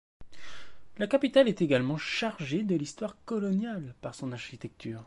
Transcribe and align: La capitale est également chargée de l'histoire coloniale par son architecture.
La 0.97 1.05
capitale 1.05 1.47
est 1.47 1.61
également 1.61 1.95
chargée 1.95 2.63
de 2.63 2.73
l'histoire 2.73 3.17
coloniale 3.23 3.93
par 4.01 4.15
son 4.15 4.31
architecture. 4.31 4.99